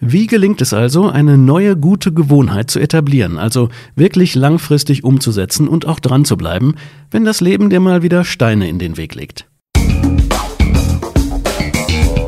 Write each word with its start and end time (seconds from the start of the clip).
Wie 0.00 0.26
gelingt 0.26 0.60
es 0.60 0.74
also, 0.74 1.08
eine 1.08 1.38
neue 1.38 1.74
gute 1.74 2.12
Gewohnheit 2.12 2.70
zu 2.70 2.78
etablieren, 2.78 3.38
also 3.38 3.70
wirklich 3.94 4.34
langfristig 4.34 5.04
umzusetzen 5.04 5.68
und 5.68 5.86
auch 5.86 6.00
dran 6.00 6.26
zu 6.26 6.36
bleiben, 6.36 6.74
wenn 7.10 7.24
das 7.24 7.40
Leben 7.40 7.70
dir 7.70 7.80
mal 7.80 8.02
wieder 8.02 8.22
Steine 8.22 8.68
in 8.68 8.78
den 8.78 8.98
Weg 8.98 9.14
legt? 9.14 9.46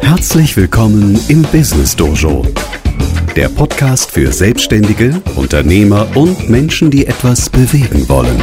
Herzlich 0.01 0.57
willkommen 0.57 1.21
im 1.29 1.43
Business 1.43 1.95
Dojo, 1.95 2.47
der 3.37 3.51
Podcast 3.51 4.13
für 4.13 4.33
Selbstständige, 4.33 5.21
Unternehmer 5.37 6.07
und 6.15 6.49
Menschen, 6.49 6.91
die 6.91 7.07
etwas 7.07 7.51
bewegen 7.51 8.09
wollen. 8.09 8.41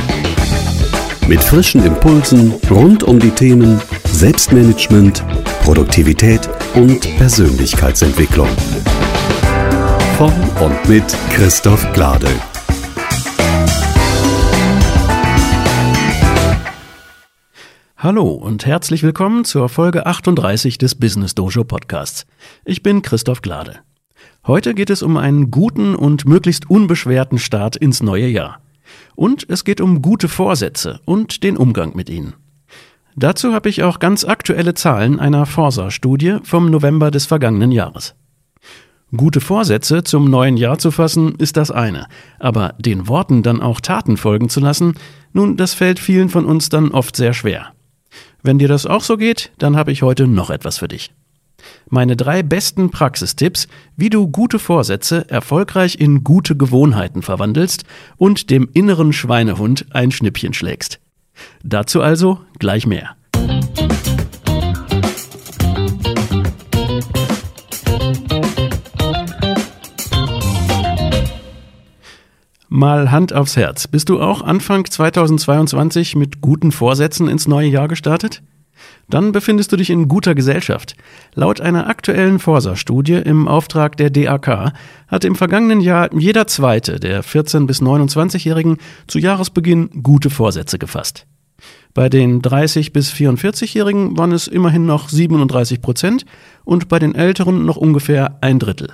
Mit 1.28 1.44
frischen 1.44 1.84
Impulsen 1.84 2.54
rund 2.70 3.02
um 3.02 3.20
die 3.20 3.32
Themen 3.32 3.82
Selbstmanagement, 4.04 5.26
Produktivität 5.64 6.48
und 6.76 7.02
Persönlichkeitsentwicklung. 7.18 8.50
Von 10.18 10.32
und 10.62 10.88
mit 10.88 11.04
Christoph 11.32 11.92
Glade. 11.92 12.30
Hallo 17.98 18.30
und 18.30 18.66
herzlich 18.66 19.04
willkommen 19.04 19.44
zur 19.44 19.68
Folge 19.68 20.06
38 20.06 20.78
des 20.78 20.96
Business 20.96 21.36
Dojo 21.36 21.66
Podcasts. 21.66 22.26
Ich 22.64 22.82
bin 22.82 23.02
Christoph 23.02 23.42
Glade. 23.42 23.80
Heute 24.48 24.74
geht 24.74 24.90
es 24.90 25.04
um 25.04 25.18
einen 25.18 25.52
guten 25.52 25.96
und 25.96 26.26
möglichst 26.26 26.70
unbeschwerten 26.70 27.38
Start 27.38 27.76
ins 27.76 28.02
neue 28.02 28.28
Jahr. 28.28 28.62
Und 29.16 29.46
es 29.50 29.66
geht 29.66 29.82
um 29.82 30.02
gute 30.02 30.30
Vorsätze 30.30 31.02
und 31.04 31.44
den 31.44 31.58
Umgang 31.58 31.94
mit 31.94 32.10
ihnen. 32.10 32.36
Dazu 33.18 33.52
habe 33.52 33.68
ich 33.68 33.84
auch 33.84 34.00
ganz 34.00 34.24
aktuelle 34.24 34.76
Zahlen 34.76 35.20
einer 35.20 35.46
Forsa-Studie 35.46 36.38
vom 36.44 36.72
November 36.72 37.12
des 37.12 37.26
vergangenen 37.26 37.74
Jahres. 37.74 38.16
Gute 39.16 39.40
Vorsätze 39.40 40.04
zum 40.04 40.30
neuen 40.30 40.58
Jahr 40.58 40.78
zu 40.80 40.92
fassen, 40.92 41.36
ist 41.36 41.58
das 41.58 41.72
eine, 41.72 42.08
aber 42.40 42.74
den 42.80 43.08
Worten 43.08 43.44
dann 43.44 43.62
auch 43.62 43.80
Taten 43.80 44.18
folgen 44.18 44.50
zu 44.50 44.60
lassen, 44.60 44.96
nun, 45.32 45.58
das 45.58 45.74
fällt 45.74 46.00
vielen 46.00 46.30
von 46.30 46.46
uns 46.46 46.70
dann 46.70 46.92
oft 46.92 47.16
sehr 47.16 47.34
schwer. 47.34 47.74
Wenn 48.42 48.58
dir 48.58 48.68
das 48.68 48.86
auch 48.86 49.02
so 49.02 49.18
geht, 49.18 49.52
dann 49.58 49.76
habe 49.76 49.92
ich 49.92 50.02
heute 50.02 50.28
noch 50.28 50.50
etwas 50.50 50.80
für 50.80 50.88
dich. 50.88 51.14
Meine 51.90 52.16
drei 52.16 52.44
besten 52.44 52.90
Praxistipps, 52.90 53.68
wie 53.96 54.10
du 54.10 54.28
gute 54.28 54.60
Vorsätze 54.60 55.30
erfolgreich 55.30 56.00
in 56.00 56.24
gute 56.24 56.56
Gewohnheiten 56.56 57.22
verwandelst 57.22 57.86
und 58.18 58.50
dem 58.50 58.70
inneren 58.74 59.14
Schweinehund 59.14 59.86
ein 59.92 60.12
Schnippchen 60.12 60.54
schlägst. 60.54 61.00
Dazu 61.64 62.02
also 62.02 62.40
gleich 62.60 62.88
mehr. 62.88 63.16
Mal 72.70 73.12
Hand 73.12 73.34
aufs 73.34 73.58
Herz. 73.58 73.88
Bist 73.88 74.10
du 74.10 74.20
auch 74.20 74.42
Anfang 74.42 74.86
2022 74.86 76.16
mit 76.16 76.42
guten 76.42 76.72
Vorsätzen 76.72 77.28
ins 77.28 77.48
neue 77.48 77.68
Jahr 77.68 77.88
gestartet? 77.88 78.42
Dann 79.10 79.32
befindest 79.32 79.72
du 79.72 79.78
dich 79.78 79.90
in 79.90 80.08
guter 80.08 80.34
Gesellschaft. 80.34 80.96
Laut 81.36 81.62
einer 81.62 81.88
aktuellen 81.88 82.40
Forsa-Studie 82.40 83.14
im 83.14 83.48
Auftrag 83.48 83.98
der 83.98 84.10
DAK 84.10 84.74
hat 85.08 85.26
im 85.26 85.36
vergangenen 85.36 85.80
Jahr 85.80 86.10
jeder 86.14 86.48
zweite 86.48 87.00
der 87.00 87.24
14- 87.24 87.68
bis 87.68 87.82
29-Jährigen 87.82 88.78
zu 89.08 89.20
Jahresbeginn 89.20 90.02
gute 90.02 90.30
Vorsätze 90.30 90.80
gefasst. 90.80 91.28
Bei 91.94 92.10
den 92.10 92.42
30- 92.42 92.92
bis 92.92 93.12
44-Jährigen 93.14 94.18
waren 94.18 94.32
es 94.32 94.48
immerhin 94.48 94.86
noch 94.86 95.08
37 95.08 95.82
Prozent 95.82 96.26
und 96.66 96.90
bei 96.90 97.00
den 97.00 97.16
Älteren 97.16 97.66
noch 97.66 97.78
ungefähr 97.78 98.40
ein 98.42 98.60
Drittel. 98.60 98.90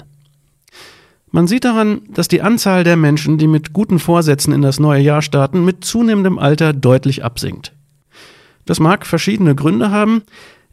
Man 1.32 1.48
sieht 1.48 1.64
daran, 1.64 2.02
dass 2.10 2.28
die 2.28 2.42
Anzahl 2.42 2.84
der 2.84 2.98
Menschen, 2.98 3.38
die 3.38 3.48
mit 3.48 3.72
guten 3.72 4.00
Vorsätzen 4.00 4.54
in 4.54 4.62
das 4.62 4.80
neue 4.80 5.02
Jahr 5.02 5.22
starten, 5.22 5.64
mit 5.64 5.86
zunehmendem 5.86 6.38
Alter 6.38 6.74
deutlich 6.74 7.24
absinkt. 7.24 7.74
Das 8.66 8.80
mag 8.80 9.06
verschiedene 9.06 9.56
Gründe 9.56 9.92
haben, 9.92 10.24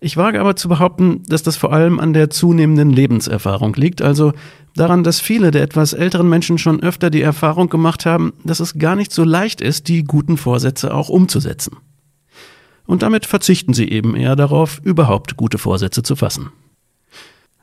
ich 0.01 0.17
wage 0.17 0.41
aber 0.41 0.55
zu 0.55 0.69
behaupten, 0.69 1.23
dass 1.27 1.43
das 1.43 1.57
vor 1.57 1.73
allem 1.73 1.99
an 1.99 2.13
der 2.13 2.31
zunehmenden 2.31 2.91
Lebenserfahrung 2.91 3.75
liegt, 3.75 4.01
also 4.01 4.33
daran, 4.77 5.03
dass 5.03 5.21
viele 5.21 5.51
der 5.51 5.63
etwas 5.63 5.93
älteren 5.93 6.29
Menschen 6.29 6.59
schon 6.59 6.81
öfter 6.81 7.11
die 7.11 7.23
Erfahrung 7.23 7.69
gemacht 7.69 8.07
haben, 8.07 8.33
dass 8.45 8.61
es 8.61 8.79
gar 8.79 8.95
nicht 8.95 9.13
so 9.13 9.25
leicht 9.25 9.61
ist, 9.61 9.89
die 9.89 10.05
guten 10.05 10.37
Vorsätze 10.37 10.95
auch 10.95 11.09
umzusetzen. 11.09 11.79
Und 12.87 13.03
damit 13.03 13.27
verzichten 13.27 13.75
sie 13.75 13.89
eben 13.89 14.15
eher 14.15 14.37
darauf, 14.37 14.81
überhaupt 14.85 15.37
gute 15.37 15.59
Vorsätze 15.59 16.03
zu 16.03 16.15
fassen. 16.15 16.53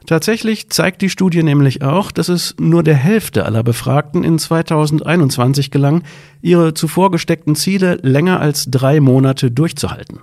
Tatsächlich 0.05 0.69
zeigt 0.69 1.01
die 1.01 1.09
Studie 1.09 1.41
nämlich 1.41 1.81
auch, 1.81 2.11
dass 2.11 2.29
es 2.29 2.55
nur 2.59 2.83
der 2.83 2.95
Hälfte 2.95 3.45
aller 3.45 3.63
Befragten 3.63 4.23
in 4.23 4.37
2021 4.37 5.71
gelang, 5.71 6.03
ihre 6.41 6.75
zuvor 6.75 7.09
gesteckten 7.09 7.55
Ziele 7.55 7.95
länger 8.03 8.39
als 8.39 8.69
drei 8.69 8.99
Monate 8.99 9.49
durchzuhalten. 9.49 10.19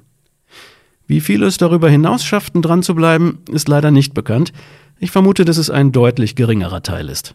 Wie 1.06 1.20
viele 1.20 1.46
es 1.46 1.56
darüber 1.56 1.90
hinaus 1.90 2.24
schafften, 2.24 2.62
dran 2.62 2.82
zu 2.82 2.94
bleiben, 2.94 3.40
ist 3.50 3.68
leider 3.68 3.90
nicht 3.90 4.14
bekannt. 4.14 4.52
Ich 5.00 5.10
vermute, 5.10 5.44
dass 5.44 5.56
es 5.56 5.68
ein 5.68 5.90
deutlich 5.90 6.36
geringerer 6.36 6.82
Teil 6.82 7.08
ist. 7.08 7.34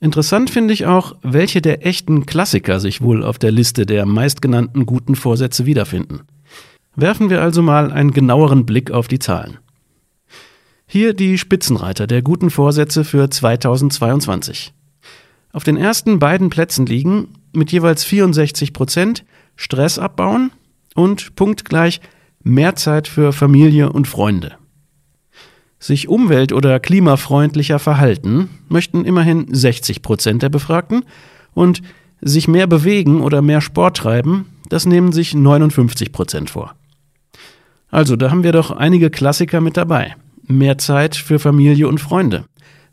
Interessant 0.00 0.50
finde 0.50 0.74
ich 0.74 0.86
auch, 0.86 1.16
welche 1.22 1.62
der 1.62 1.86
echten 1.86 2.26
Klassiker 2.26 2.78
sich 2.78 3.00
wohl 3.00 3.24
auf 3.24 3.38
der 3.38 3.52
Liste 3.52 3.86
der 3.86 4.06
meistgenannten 4.06 4.86
guten 4.86 5.14
Vorsätze 5.14 5.66
wiederfinden. 5.66 6.20
Werfen 6.94 7.30
wir 7.30 7.42
also 7.42 7.62
mal 7.62 7.90
einen 7.92 8.12
genaueren 8.12 8.66
Blick 8.66 8.90
auf 8.90 9.08
die 9.08 9.18
Zahlen. 9.18 9.58
Hier 10.92 11.14
die 11.14 11.38
Spitzenreiter 11.38 12.08
der 12.08 12.20
guten 12.20 12.50
Vorsätze 12.50 13.04
für 13.04 13.30
2022. 13.30 14.72
Auf 15.52 15.62
den 15.62 15.76
ersten 15.76 16.18
beiden 16.18 16.50
Plätzen 16.50 16.84
liegen 16.84 17.28
mit 17.52 17.70
jeweils 17.70 18.02
64 18.02 18.72
Prozent 18.72 19.24
Stress 19.54 20.00
abbauen 20.00 20.50
und 20.96 21.36
punktgleich 21.36 22.00
mehr 22.42 22.74
Zeit 22.74 23.06
für 23.06 23.32
Familie 23.32 23.92
und 23.92 24.08
Freunde. 24.08 24.56
Sich 25.78 26.08
umwelt- 26.08 26.52
oder 26.52 26.80
klimafreundlicher 26.80 27.78
verhalten 27.78 28.50
möchten 28.68 29.04
immerhin 29.04 29.46
60 29.54 30.02
Prozent 30.02 30.42
der 30.42 30.48
Befragten 30.48 31.04
und 31.54 31.82
sich 32.20 32.48
mehr 32.48 32.66
bewegen 32.66 33.20
oder 33.20 33.42
mehr 33.42 33.60
Sport 33.60 33.98
treiben, 33.98 34.46
das 34.68 34.86
nehmen 34.86 35.12
sich 35.12 35.34
59 35.34 36.10
Prozent 36.10 36.50
vor. 36.50 36.74
Also, 37.92 38.16
da 38.16 38.32
haben 38.32 38.42
wir 38.42 38.50
doch 38.50 38.72
einige 38.72 39.08
Klassiker 39.08 39.60
mit 39.60 39.76
dabei 39.76 40.16
mehr 40.50 40.78
Zeit 40.78 41.16
für 41.16 41.38
Familie 41.38 41.88
und 41.88 42.00
Freunde, 42.00 42.44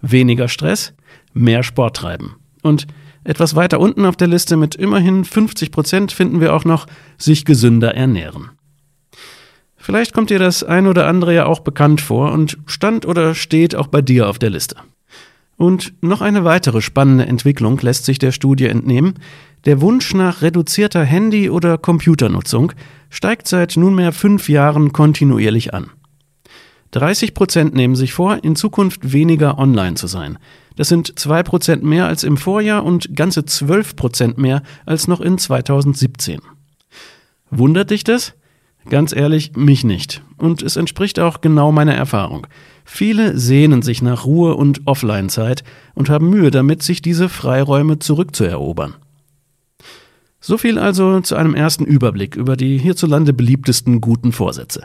weniger 0.01 0.47
Stress, 0.47 0.93
mehr 1.33 1.63
Sport 1.63 1.97
treiben. 1.97 2.35
Und 2.63 2.87
etwas 3.23 3.55
weiter 3.55 3.79
unten 3.79 4.05
auf 4.05 4.15
der 4.15 4.27
Liste 4.27 4.55
mit 4.55 4.75
immerhin 4.75 5.25
50 5.25 5.71
Prozent 5.71 6.11
finden 6.11 6.39
wir 6.39 6.53
auch 6.53 6.63
noch 6.63 6.87
sich 7.17 7.43
gesünder 7.43 7.93
ernähren. 7.93 8.51
Vielleicht 9.75 10.13
kommt 10.13 10.29
dir 10.29 10.39
das 10.39 10.63
ein 10.63 10.87
oder 10.87 11.07
andere 11.07 11.33
ja 11.33 11.45
auch 11.45 11.59
bekannt 11.59 12.01
vor 12.01 12.31
und 12.31 12.57
stand 12.65 13.05
oder 13.05 13.35
steht 13.35 13.75
auch 13.75 13.87
bei 13.87 14.01
dir 14.01 14.29
auf 14.29 14.39
der 14.39 14.49
Liste. 14.49 14.75
Und 15.57 15.93
noch 16.01 16.21
eine 16.21 16.45
weitere 16.45 16.81
spannende 16.81 17.25
Entwicklung 17.25 17.79
lässt 17.79 18.05
sich 18.05 18.19
der 18.19 18.31
Studie 18.31 18.67
entnehmen. 18.67 19.15
Der 19.65 19.81
Wunsch 19.81 20.13
nach 20.13 20.41
reduzierter 20.41 21.03
Handy- 21.03 21.49
oder 21.49 21.77
Computernutzung 21.77 22.73
steigt 23.09 23.47
seit 23.47 23.75
nunmehr 23.75 24.13
fünf 24.13 24.49
Jahren 24.49 24.93
kontinuierlich 24.93 25.73
an. 25.73 25.89
30 26.91 27.33
Prozent 27.33 27.75
nehmen 27.75 27.95
sich 27.95 28.13
vor, 28.13 28.43
in 28.43 28.55
Zukunft 28.55 29.11
weniger 29.13 29.57
online 29.57 29.95
zu 29.95 30.07
sein. 30.07 30.37
Das 30.75 30.87
sind 30.87 31.17
zwei 31.19 31.43
Prozent 31.43 31.83
mehr 31.83 32.05
als 32.05 32.23
im 32.23 32.37
Vorjahr 32.37 32.85
und 32.85 33.15
ganze 33.15 33.45
12 33.45 33.95
Prozent 33.95 34.37
mehr 34.37 34.61
als 34.85 35.07
noch 35.07 35.21
in 35.21 35.37
2017. 35.37 36.39
Wundert 37.49 37.89
dich 37.89 38.03
das? 38.03 38.33
Ganz 38.89 39.13
ehrlich, 39.13 39.55
mich 39.55 39.83
nicht. 39.83 40.21
Und 40.37 40.61
es 40.61 40.77
entspricht 40.77 41.19
auch 41.19 41.41
genau 41.41 41.71
meiner 41.71 41.95
Erfahrung. 41.95 42.47
Viele 42.85 43.37
sehnen 43.37 43.81
sich 43.81 44.01
nach 44.01 44.25
Ruhe 44.25 44.55
und 44.55 44.87
Offline-Zeit 44.87 45.63
und 45.93 46.09
haben 46.09 46.29
Mühe 46.29 46.51
damit, 46.51 46.83
sich 46.83 47.01
diese 47.01 47.27
Freiräume 47.27 47.99
zurückzuerobern. 47.99 48.95
So 50.39 50.57
viel 50.57 50.79
also 50.79 51.19
zu 51.19 51.35
einem 51.35 51.55
ersten 51.55 51.83
Überblick 51.83 52.35
über 52.37 52.55
die 52.55 52.77
hierzulande 52.77 53.33
beliebtesten 53.33 53.99
guten 53.99 54.31
Vorsätze. 54.31 54.83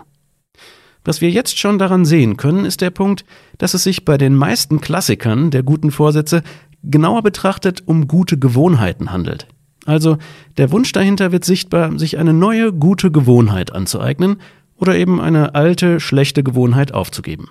Was 1.05 1.21
wir 1.21 1.31
jetzt 1.31 1.59
schon 1.59 1.79
daran 1.79 2.05
sehen 2.05 2.37
können, 2.37 2.65
ist 2.65 2.81
der 2.81 2.91
Punkt, 2.91 3.25
dass 3.59 3.75
es 3.75 3.83
sich 3.83 4.05
bei 4.05 4.19
den 4.19 4.35
meisten 4.35 4.81
Klassikern 4.81 5.51
der 5.51 5.63
guten 5.63 5.91
Vorsätze 5.91 6.43
genauer 6.85 7.23
betrachtet 7.23 7.83
um 7.87 8.07
gute 8.07 8.39
Gewohnheiten 8.39 9.11
handelt. 9.13 9.47
Also 9.85 10.19
der 10.59 10.71
Wunsch 10.71 10.93
dahinter 10.93 11.33
wird 11.33 11.45
sichtbar, 11.45 11.99
sich 11.99 12.19
eine 12.19 12.33
neue 12.33 12.73
gute 12.73 13.11
Gewohnheit 13.11 13.73
anzueignen 13.73 14.37
oder 14.77 14.97
eben 14.97 15.21
eine 15.21 15.55
alte 15.55 15.99
schlechte 15.99 16.43
Gewohnheit 16.43 16.95
aufzugeben. 16.95 17.51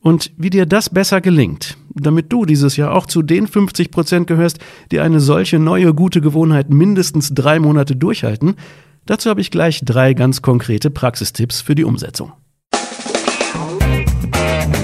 Und 0.00 0.30
wie 0.36 0.50
dir 0.50 0.66
das 0.66 0.88
besser 0.88 1.20
gelingt, 1.20 1.76
damit 1.92 2.32
du 2.32 2.44
dieses 2.44 2.76
Jahr 2.76 2.94
auch 2.94 3.06
zu 3.06 3.22
den 3.22 3.48
50 3.48 3.90
Prozent 3.90 4.26
gehörst, 4.28 4.60
die 4.92 5.00
eine 5.00 5.18
solche 5.18 5.58
neue 5.58 5.94
gute 5.94 6.20
Gewohnheit 6.20 6.70
mindestens 6.70 7.34
drei 7.34 7.58
Monate 7.58 7.96
durchhalten, 7.96 8.54
Dazu 9.06 9.30
habe 9.30 9.40
ich 9.40 9.50
gleich 9.50 9.80
drei 9.84 10.14
ganz 10.14 10.42
konkrete 10.42 10.90
Praxistipps 10.90 11.60
für 11.60 11.74
die 11.74 11.84
Umsetzung. 11.84 12.32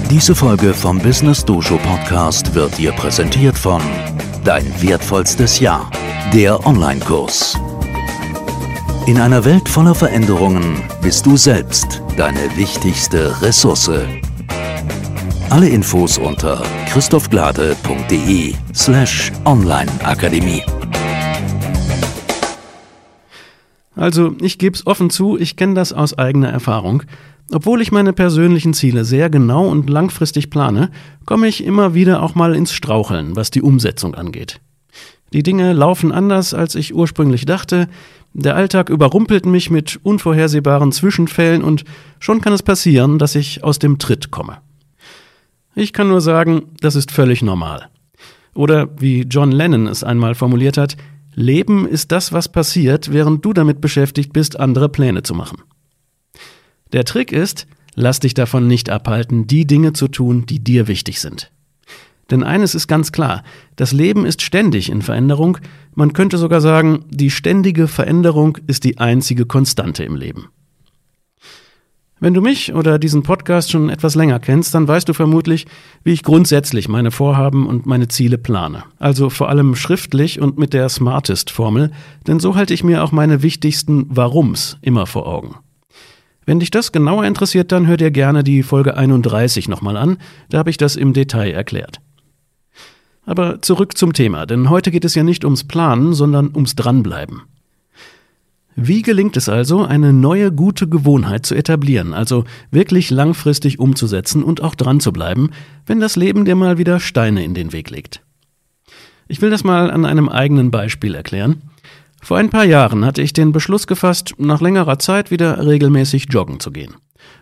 Diese 0.09 0.33
Folge 0.35 0.73
vom 0.73 0.99
Business 0.99 1.43
Dojo 1.43 1.77
Podcast 1.77 2.55
wird 2.55 2.77
dir 2.77 2.91
präsentiert 2.93 3.57
von 3.57 3.81
Dein 4.45 4.65
wertvollstes 4.81 5.59
Jahr, 5.59 5.89
der 6.33 6.65
Online-Kurs. 6.65 7.57
In 9.07 9.19
einer 9.19 9.43
Welt 9.43 9.67
voller 9.67 9.95
Veränderungen 9.95 10.81
bist 11.01 11.25
du 11.25 11.35
selbst 11.35 12.01
deine 12.15 12.55
wichtigste 12.55 13.41
Ressource. 13.41 13.91
Alle 15.49 15.67
Infos 15.67 16.17
unter 16.17 16.63
christophglade.de 16.87 18.53
slash 18.73 19.31
onlineakademie. 19.45 20.63
Also, 23.95 24.35
ich 24.41 24.57
geb's 24.57 24.85
offen 24.87 25.09
zu, 25.09 25.37
ich 25.37 25.55
kenne 25.55 25.75
das 25.75 25.93
aus 25.93 26.17
eigener 26.17 26.49
Erfahrung. 26.49 27.03
Obwohl 27.51 27.81
ich 27.81 27.91
meine 27.91 28.13
persönlichen 28.13 28.73
Ziele 28.73 29.05
sehr 29.05 29.29
genau 29.29 29.67
und 29.67 29.89
langfristig 29.89 30.49
plane, 30.49 30.89
komme 31.25 31.47
ich 31.47 31.63
immer 31.63 31.93
wieder 31.93 32.23
auch 32.23 32.35
mal 32.35 32.55
ins 32.55 32.73
Straucheln, 32.73 33.35
was 33.35 33.51
die 33.51 33.61
Umsetzung 33.61 34.15
angeht. 34.15 34.59
Die 35.33 35.43
Dinge 35.43 35.73
laufen 35.73 36.11
anders, 36.11 36.53
als 36.53 36.75
ich 36.75 36.95
ursprünglich 36.95 37.45
dachte, 37.45 37.87
der 38.33 38.55
Alltag 38.55 38.89
überrumpelt 38.89 39.45
mich 39.45 39.69
mit 39.69 39.99
unvorhersehbaren 40.01 40.91
Zwischenfällen 40.91 41.63
und 41.63 41.83
schon 42.19 42.41
kann 42.41 42.53
es 42.53 42.63
passieren, 42.63 43.19
dass 43.19 43.35
ich 43.35 43.63
aus 43.63 43.77
dem 43.77 43.99
Tritt 43.99 44.31
komme. 44.31 44.57
Ich 45.75 45.93
kann 45.93 46.07
nur 46.07 46.21
sagen, 46.21 46.63
das 46.81 46.95
ist 46.95 47.11
völlig 47.11 47.41
normal. 47.41 47.89
Oder 48.55 48.89
wie 48.99 49.21
John 49.21 49.51
Lennon 49.51 49.87
es 49.87 50.03
einmal 50.03 50.35
formuliert 50.35 50.77
hat, 50.77 50.97
Leben 51.35 51.87
ist 51.87 52.11
das, 52.11 52.31
was 52.31 52.51
passiert, 52.51 53.11
während 53.11 53.43
du 53.43 53.53
damit 53.53 53.81
beschäftigt 53.81 54.33
bist, 54.33 54.59
andere 54.59 54.89
Pläne 54.89 55.23
zu 55.23 55.33
machen. 55.33 55.61
Der 56.91 57.05
Trick 57.05 57.31
ist, 57.31 57.67
lass 57.95 58.19
dich 58.19 58.33
davon 58.33 58.67
nicht 58.67 58.89
abhalten, 58.89 59.47
die 59.47 59.65
Dinge 59.65 59.93
zu 59.93 60.07
tun, 60.07 60.45
die 60.45 60.59
dir 60.59 60.87
wichtig 60.87 61.19
sind. 61.19 61.51
Denn 62.31 62.43
eines 62.43 62.75
ist 62.75 62.87
ganz 62.87 63.11
klar, 63.11 63.43
das 63.75 63.91
Leben 63.91 64.25
ist 64.25 64.41
ständig 64.41 64.89
in 64.89 65.01
Veränderung, 65.01 65.57
man 65.93 66.13
könnte 66.13 66.37
sogar 66.37 66.61
sagen, 66.61 67.05
die 67.09 67.29
ständige 67.29 67.87
Veränderung 67.87 68.57
ist 68.67 68.83
die 68.83 68.97
einzige 68.97 69.45
Konstante 69.45 70.03
im 70.03 70.15
Leben. 70.15 70.49
Wenn 72.23 72.33
du 72.33 72.39
mich 72.39 72.73
oder 72.73 72.99
diesen 72.99 73.21
Podcast 73.21 73.69
schon 73.69 73.89
etwas 73.89 74.15
länger 74.15 74.39
kennst, 74.39 74.73
dann 74.73 74.87
weißt 74.87 75.09
du 75.09 75.13
vermutlich, 75.13 75.65
wie 76.05 76.13
ich 76.13 76.23
grundsätzlich 76.23 76.87
meine 76.87 77.11
Vorhaben 77.11 77.67
und 77.67 77.85
meine 77.85 78.07
Ziele 78.07 78.37
plane. 78.37 78.85
Also 78.97 79.29
vor 79.29 79.49
allem 79.49 79.75
schriftlich 79.75 80.39
und 80.39 80.57
mit 80.57 80.71
der 80.71 80.87
Smartest-Formel, 80.87 81.91
denn 82.25 82.39
so 82.39 82.55
halte 82.55 82.73
ich 82.73 82.81
mir 82.81 83.03
auch 83.03 83.11
meine 83.11 83.43
wichtigsten 83.43 84.05
Warums 84.15 84.77
immer 84.81 85.05
vor 85.05 85.27
Augen. 85.27 85.55
Wenn 86.45 86.61
dich 86.61 86.71
das 86.71 86.93
genauer 86.93 87.25
interessiert, 87.25 87.73
dann 87.73 87.87
hör 87.87 87.97
dir 87.97 88.09
gerne 88.09 88.45
die 88.45 88.63
Folge 88.63 88.95
31 88.95 89.67
nochmal 89.67 89.97
an, 89.97 90.15
da 90.47 90.59
habe 90.59 90.69
ich 90.69 90.77
das 90.77 90.95
im 90.95 91.11
Detail 91.11 91.51
erklärt. 91.51 91.99
Aber 93.25 93.61
zurück 93.61 93.97
zum 93.97 94.13
Thema, 94.13 94.45
denn 94.45 94.69
heute 94.69 94.91
geht 94.91 95.03
es 95.03 95.13
ja 95.13 95.23
nicht 95.23 95.43
ums 95.43 95.65
Planen, 95.65 96.13
sondern 96.13 96.51
ums 96.55 96.75
Dranbleiben. 96.75 97.41
Wie 98.75 99.03
gelingt 99.03 99.37
es 99.37 99.49
also, 99.49 99.85
eine 99.85 100.13
neue 100.13 100.51
gute 100.51 100.87
Gewohnheit 100.87 101.45
zu 101.45 101.53
etablieren, 101.53 102.13
also 102.13 102.43
wirklich 102.71 103.11
langfristig 103.11 103.79
umzusetzen 103.79 104.43
und 104.43 104.61
auch 104.61 104.75
dran 104.75 104.99
zu 104.99 105.13
bleiben, 105.13 105.51
wenn 105.85 105.99
das 105.99 106.15
Leben 106.15 106.45
dir 106.45 106.55
mal 106.55 106.77
wieder 106.77 106.99
Steine 106.99 107.43
in 107.43 107.53
den 107.53 107.71
Weg 107.71 107.91
legt? 107.91 108.21
Ich 109.27 109.41
will 109.41 109.51
das 109.51 109.63
mal 109.63 109.91
an 109.91 110.05
einem 110.05 110.27
eigenen 110.27 110.71
Beispiel 110.71 111.15
erklären. 111.15 111.61
Vor 112.21 112.37
ein 112.37 112.49
paar 112.49 112.65
Jahren 112.65 113.05
hatte 113.05 113.21
ich 113.21 113.33
den 113.33 113.51
Beschluss 113.51 113.85
gefasst, 113.85 114.33
nach 114.37 114.61
längerer 114.61 114.97
Zeit 114.97 115.29
wieder 115.29 115.65
regelmäßig 115.65 116.27
joggen 116.29 116.59
zu 116.59 116.71
gehen. 116.71 116.95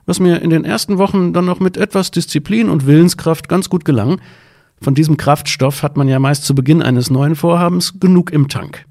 Was 0.06 0.20
mir 0.20 0.42
in 0.42 0.50
den 0.50 0.66
ersten 0.66 0.98
Wochen 0.98 1.34
dann 1.34 1.46
noch 1.46 1.60
mit 1.60 1.78
etwas 1.78 2.12
Disziplin 2.12 2.70
und 2.70 2.86
Willenskraft 2.86 3.48
ganz 3.48 3.70
gut 3.70 3.86
gelang. 3.86 4.20
Von 4.82 4.96
diesem 4.96 5.18
Kraftstoff 5.18 5.84
hat 5.84 5.98
man 5.98 6.08
ja 6.08 6.20
meist 6.20 6.44
zu 6.44 6.56
Beginn 6.56 6.82
eines 6.82 7.12
neuen 7.12 7.36
Vorhabens 7.36 8.00
genug 8.00 8.32
im 8.32 8.48
Tank. 8.48 8.86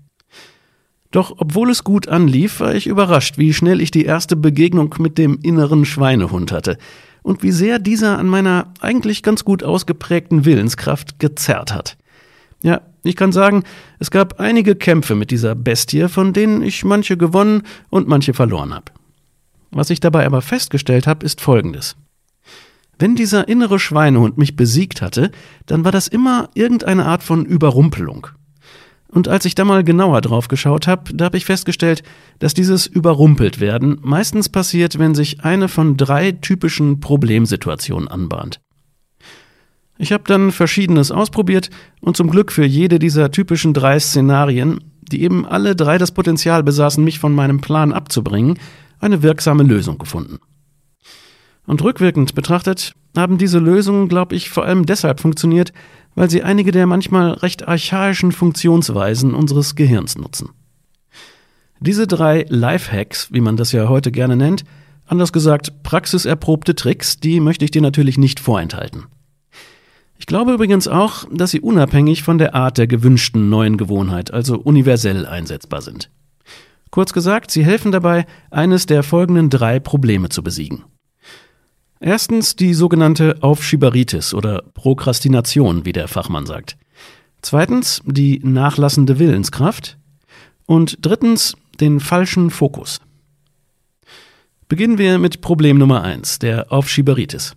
Doch 1.11 1.35
obwohl 1.39 1.71
es 1.71 1.83
gut 1.83 2.09
anlief, 2.09 2.61
war 2.61 2.75
ich 2.75 2.87
überrascht, 2.87 3.37
wie 3.37 3.53
schnell 3.53 3.81
ich 3.81 3.91
die 3.91 4.05
erste 4.05 4.37
Begegnung 4.37 4.95
mit 4.99 5.19
dem 5.19 5.39
inneren 5.43 5.85
Schweinehund 5.85 6.53
hatte 6.53 6.79
und 7.23 7.43
wie 7.43 7.51
sehr 7.51 7.79
dieser 7.79 8.19
an 8.19 8.29
meiner 8.29 8.73
eigentlich 8.81 9.23
ganz 9.23 9.45
gut 9.45 9.63
ausgeprägten 9.63 10.45
Willenskraft 10.45 11.19
gezerrt 11.19 11.75
hat. 11.75 11.97
Ja, 12.63 12.83
ich 13.03 13.17
kann 13.17 13.33
sagen, 13.33 13.65
es 13.99 14.11
gab 14.11 14.39
einige 14.39 14.77
Kämpfe 14.77 15.15
mit 15.15 15.31
dieser 15.31 15.55
Bestie, 15.55 16.09
von 16.09 16.33
denen 16.33 16.63
ich 16.63 16.85
manche 16.85 17.17
gewonnen 17.17 17.63
und 17.89 18.07
manche 18.07 18.35
verloren 18.35 18.75
habe. 18.75 18.93
Was 19.71 19.91
ich 19.91 20.01
dabei 20.01 20.27
aber 20.27 20.43
festgestellt 20.43 21.07
habe, 21.07 21.25
ist 21.25 21.41
Folgendes. 21.41 21.97
Wenn 22.99 23.17
dieser 23.17 23.49
innere 23.49 23.79
Schweinehund 23.79 24.37
mich 24.37 24.57
besiegt 24.57 25.01
hatte, 25.01 25.31
dann 25.65 25.85
war 25.85 25.93
das 25.93 26.07
immer 26.07 26.51
irgendeine 26.55 27.07
Art 27.07 27.23
von 27.23 27.47
Überrumpelung. 27.47 28.27
Und 29.11 29.27
als 29.27 29.45
ich 29.45 29.57
da 29.57 29.65
mal 29.65 29.83
genauer 29.83 30.21
drauf 30.21 30.49
geschaut 30.49 30.87
habe, 30.87 31.13
da 31.13 31.25
habe 31.27 31.37
ich 31.37 31.45
festgestellt, 31.45 32.03
dass 32.39 32.55
dieses 32.55 32.87
überrumpelt 32.87 33.61
werden 33.61 33.99
meistens 34.03 34.49
passiert, 34.49 34.99
wenn 34.99 35.15
sich 35.15 35.45
eine 35.45 35.69
von 35.69 35.97
drei 35.97 36.33
typischen 36.33 37.01
Problemsituationen 37.01 38.09
anbahnt. 38.09 38.61
Ich 39.99 40.13
habe 40.13 40.25
dann 40.27 40.53
verschiedenes 40.53 41.11
ausprobiert 41.11 41.71
und 42.01 42.17
zum 42.17 42.31
Glück 42.31 42.53
für 42.53 42.65
jede 42.65 42.99
dieser 42.99 43.31
typischen 43.33 43.75
drei 43.75 43.99
Szenarien, 43.99 44.79
die 45.03 45.23
eben 45.23 45.45
alle 45.45 45.75
drei 45.75 45.99
das 45.99 46.13
Potenzial 46.13 46.63
besaßen, 46.63 47.03
mich 47.03 47.19
von 47.19 47.35
meinem 47.35 47.61
Plan 47.61 47.93
abzubringen, 47.93 48.59
eine 49.01 49.23
wirksame 49.23 49.65
Lösung 49.65 49.99
gefunden. 49.99 50.39
Und 51.67 51.83
rückwirkend 51.83 52.35
betrachtet 52.35 52.95
haben 53.17 53.39
diese 53.39 53.59
Lösungen, 53.59 54.09
glaube 54.09 54.35
ich, 54.37 54.51
vor 54.51 54.65
allem 54.65 54.87
deshalb 54.87 55.21
funktioniert, 55.21 55.73
weil 56.15 56.31
sie 56.31 56.43
einige 56.43 56.73
der 56.73 56.87
manchmal 56.87 57.33
recht 57.33 57.67
archaischen 57.67 58.33
Funktionsweisen 58.33 59.35
unseres 59.35 59.75
Gehirns 59.75 60.17
nutzen. 60.17 60.51
Diese 61.81 62.07
drei 62.07 62.45
Lifehacks, 62.49 63.33
wie 63.33 63.41
man 63.41 63.57
das 63.57 63.73
ja 63.73 63.89
heute 63.89 64.13
gerne 64.13 64.37
nennt, 64.37 64.65
anders 65.07 65.33
gesagt 65.33 65.83
praxiserprobte 65.83 66.75
Tricks, 66.75 67.19
die 67.19 67.41
möchte 67.41 67.65
ich 67.65 67.71
dir 67.71 67.83
natürlich 67.83 68.19
nicht 68.19 68.39
vorenthalten. 68.39 69.07
Ich 70.19 70.27
glaube 70.27 70.53
übrigens 70.53 70.87
auch, 70.87 71.25
dass 71.33 71.51
sie 71.51 71.63
unabhängig 71.63 72.23
von 72.23 72.37
der 72.37 72.55
Art 72.55 72.77
der 72.77 72.87
gewünschten 72.87 73.49
neuen 73.49 73.79
Gewohnheit, 73.79 74.31
also 74.31 74.59
universell 74.59 75.25
einsetzbar 75.25 75.81
sind. 75.81 76.11
Kurz 76.91 77.15
gesagt, 77.15 77.51
sie 77.51 77.65
helfen 77.65 77.93
dabei, 77.93 78.27
eines 78.51 78.85
der 78.85 79.03
folgenden 79.03 79.49
drei 79.49 79.81
Probleme 79.81 80.29
zu 80.29 80.43
besiegen. 80.43 80.85
Erstens 82.03 82.57
die 82.57 82.73
sogenannte 82.73 83.37
Aufschieberitis 83.43 84.33
oder 84.33 84.63
Prokrastination, 84.73 85.85
wie 85.85 85.93
der 85.93 86.09
Fachmann 86.09 86.47
sagt. 86.47 86.79
Zweitens 87.43 88.01
die 88.07 88.41
nachlassende 88.43 89.19
Willenskraft. 89.19 89.99
Und 90.65 90.99
drittens 91.03 91.57
den 91.79 92.01
falschen 92.01 92.51
Fokus. 92.51 93.01
Beginnen 94.69 94.97
wir 94.97 95.19
mit 95.19 95.43
Problem 95.43 95.77
Nummer 95.77 96.03
eins, 96.03 96.39
der 96.39 96.73
Aufschieberitis. 96.73 97.55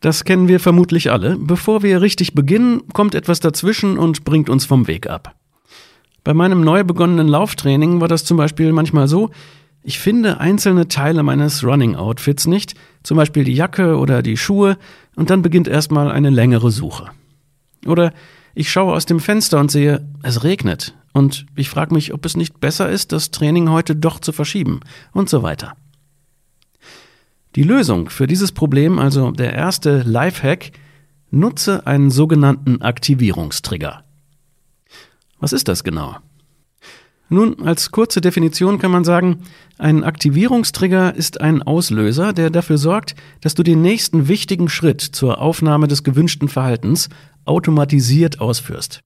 Das 0.00 0.24
kennen 0.24 0.48
wir 0.48 0.60
vermutlich 0.60 1.10
alle. 1.10 1.36
Bevor 1.36 1.82
wir 1.82 2.00
richtig 2.00 2.34
beginnen, 2.34 2.82
kommt 2.94 3.14
etwas 3.14 3.40
dazwischen 3.40 3.98
und 3.98 4.24
bringt 4.24 4.48
uns 4.48 4.64
vom 4.64 4.86
Weg 4.86 5.06
ab. 5.06 5.34
Bei 6.24 6.32
meinem 6.32 6.62
neu 6.62 6.82
begonnenen 6.82 7.28
Lauftraining 7.28 8.00
war 8.00 8.08
das 8.08 8.24
zum 8.24 8.36
Beispiel 8.36 8.72
manchmal 8.72 9.08
so, 9.08 9.30
ich 9.86 10.00
finde 10.00 10.40
einzelne 10.40 10.88
Teile 10.88 11.22
meines 11.22 11.62
Running-Outfits 11.62 12.48
nicht, 12.48 12.74
zum 13.04 13.16
Beispiel 13.16 13.44
die 13.44 13.54
Jacke 13.54 13.98
oder 13.98 14.20
die 14.20 14.36
Schuhe, 14.36 14.78
und 15.14 15.30
dann 15.30 15.42
beginnt 15.42 15.68
erstmal 15.68 16.10
eine 16.10 16.30
längere 16.30 16.72
Suche. 16.72 17.10
Oder 17.86 18.12
ich 18.56 18.68
schaue 18.68 18.94
aus 18.94 19.06
dem 19.06 19.20
Fenster 19.20 19.60
und 19.60 19.70
sehe, 19.70 20.04
es 20.24 20.42
regnet, 20.42 20.96
und 21.12 21.46
ich 21.54 21.70
frage 21.70 21.94
mich, 21.94 22.12
ob 22.12 22.26
es 22.26 22.36
nicht 22.36 22.58
besser 22.58 22.88
ist, 22.90 23.12
das 23.12 23.30
Training 23.30 23.70
heute 23.70 23.94
doch 23.94 24.18
zu 24.18 24.32
verschieben, 24.32 24.80
und 25.12 25.30
so 25.30 25.44
weiter. 25.44 25.74
Die 27.54 27.62
Lösung 27.62 28.10
für 28.10 28.26
dieses 28.26 28.50
Problem, 28.50 28.98
also 28.98 29.30
der 29.30 29.52
erste 29.52 30.02
Lifehack, 30.02 30.72
nutze 31.30 31.86
einen 31.86 32.10
sogenannten 32.10 32.82
Aktivierungstrigger. 32.82 34.02
Was 35.38 35.52
ist 35.52 35.68
das 35.68 35.84
genau? 35.84 36.16
Nun, 37.28 37.62
als 37.64 37.90
kurze 37.90 38.20
Definition 38.20 38.78
kann 38.78 38.92
man 38.92 39.02
sagen, 39.02 39.40
ein 39.78 40.04
Aktivierungstrigger 40.04 41.14
ist 41.14 41.40
ein 41.40 41.62
Auslöser, 41.62 42.32
der 42.32 42.50
dafür 42.50 42.78
sorgt, 42.78 43.16
dass 43.40 43.54
du 43.54 43.64
den 43.64 43.82
nächsten 43.82 44.28
wichtigen 44.28 44.68
Schritt 44.68 45.00
zur 45.00 45.40
Aufnahme 45.40 45.88
des 45.88 46.04
gewünschten 46.04 46.48
Verhaltens 46.48 47.08
automatisiert 47.44 48.40
ausführst. 48.40 49.00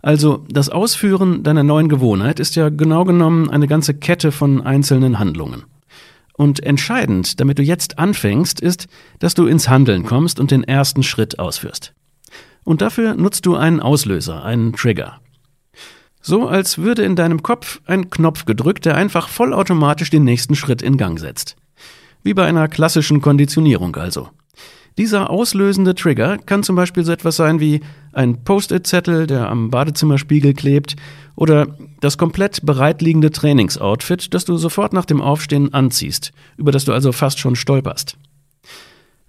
Also 0.00 0.44
das 0.48 0.68
Ausführen 0.68 1.42
deiner 1.42 1.64
neuen 1.64 1.88
Gewohnheit 1.88 2.40
ist 2.40 2.56
ja 2.56 2.68
genau 2.70 3.04
genommen 3.04 3.50
eine 3.50 3.66
ganze 3.66 3.92
Kette 3.92 4.32
von 4.32 4.62
einzelnen 4.62 5.18
Handlungen. 5.18 5.64
Und 6.32 6.62
entscheidend, 6.62 7.40
damit 7.40 7.58
du 7.58 7.62
jetzt 7.62 7.98
anfängst, 7.98 8.60
ist, 8.60 8.88
dass 9.18 9.34
du 9.34 9.46
ins 9.46 9.68
Handeln 9.68 10.04
kommst 10.04 10.38
und 10.38 10.50
den 10.50 10.64
ersten 10.64 11.02
Schritt 11.02 11.38
ausführst. 11.38 11.92
Und 12.62 12.82
dafür 12.82 13.14
nutzt 13.14 13.46
du 13.46 13.56
einen 13.56 13.80
Auslöser, 13.80 14.44
einen 14.44 14.72
Trigger. 14.74 15.20
So 16.28 16.48
als 16.48 16.78
würde 16.78 17.04
in 17.04 17.14
deinem 17.14 17.44
Kopf 17.44 17.80
ein 17.86 18.10
Knopf 18.10 18.46
gedrückt, 18.46 18.84
der 18.84 18.96
einfach 18.96 19.28
vollautomatisch 19.28 20.10
den 20.10 20.24
nächsten 20.24 20.56
Schritt 20.56 20.82
in 20.82 20.96
Gang 20.96 21.20
setzt. 21.20 21.54
Wie 22.24 22.34
bei 22.34 22.44
einer 22.44 22.66
klassischen 22.66 23.20
Konditionierung 23.20 23.94
also. 23.94 24.30
Dieser 24.98 25.30
auslösende 25.30 25.94
Trigger 25.94 26.38
kann 26.38 26.64
zum 26.64 26.74
Beispiel 26.74 27.04
so 27.04 27.12
etwas 27.12 27.36
sein 27.36 27.60
wie 27.60 27.80
ein 28.12 28.42
Post-it-Zettel, 28.42 29.28
der 29.28 29.48
am 29.48 29.70
Badezimmerspiegel 29.70 30.54
klebt, 30.54 30.96
oder 31.36 31.68
das 32.00 32.18
komplett 32.18 32.66
bereitliegende 32.66 33.30
Trainingsoutfit, 33.30 34.34
das 34.34 34.44
du 34.44 34.56
sofort 34.56 34.92
nach 34.94 35.04
dem 35.04 35.22
Aufstehen 35.22 35.72
anziehst, 35.72 36.32
über 36.56 36.72
das 36.72 36.84
du 36.84 36.92
also 36.92 37.12
fast 37.12 37.38
schon 37.38 37.54
stolperst. 37.54 38.16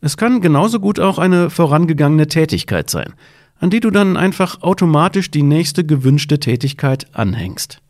Es 0.02 0.18
kann 0.18 0.42
genauso 0.42 0.80
gut 0.80 1.00
auch 1.00 1.20
eine 1.20 1.52
vorangegangene 1.52 2.26
Tätigkeit 2.26 2.90
sein, 2.90 3.14
an 3.60 3.70
die 3.70 3.80
du 3.80 3.92
dann 3.92 4.18
einfach 4.18 4.62
automatisch 4.62 5.32
die 5.32 5.44
nächste 5.44 5.86
gewünschte 5.86 6.40
Tätigkeit 6.40 7.08
anhängst. 7.14 7.82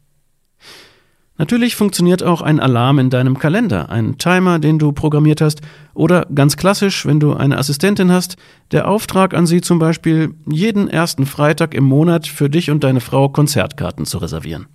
Natürlich 1.40 1.76
funktioniert 1.76 2.24
auch 2.24 2.42
ein 2.42 2.60
Alarm 2.60 2.98
in 2.98 3.12
deinem 3.12 3.38
Kalender, 3.38 3.90
ein 3.90 4.18
Timer, 4.18 4.58
den 4.58 4.80
du 4.80 4.92
programmiert 4.92 5.40
hast, 5.40 5.62
oder 5.94 6.26
ganz 6.34 6.58
klassisch, 6.58 7.06
wenn 7.06 7.20
du 7.20 7.34
eine 7.34 7.60
Assistentin 7.60 8.12
hast, 8.12 8.38
der 8.72 8.88
Auftrag 8.88 9.36
an 9.36 9.46
sie 9.46 9.62
zum 9.62 9.78
Beispiel, 9.78 10.34
jeden 10.50 10.88
ersten 10.88 11.28
Freitag 11.28 11.76
im 11.76 11.84
Monat 11.84 12.26
für 12.26 12.50
dich 12.50 12.72
und 12.72 12.84
deine 12.84 13.02
Frau 13.02 13.30
Konzertkarten 13.30 14.06
zu 14.06 14.18
reservieren. 14.18 14.66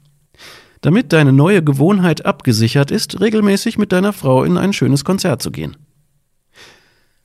Damit 0.83 1.13
deine 1.13 1.33
neue 1.33 1.65
Gewohnheit 1.65 2.25
abgesichert 2.27 2.93
ist, 2.93 3.21
regelmäßig 3.21 3.77
mit 3.77 3.91
deiner 3.91 4.13
Frau 4.13 4.45
in 4.45 4.57
ein 4.57 4.73
schönes 4.73 5.05
Konzert 5.05 5.43
zu 5.43 5.51
gehen. 5.51 5.77